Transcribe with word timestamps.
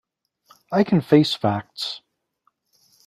I 0.71 0.83
can 0.83 0.99
face 1.01 1.35
facts. 1.35 2.01